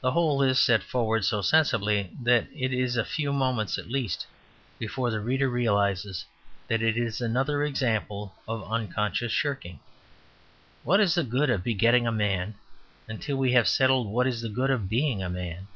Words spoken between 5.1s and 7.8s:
the reader realises that it is another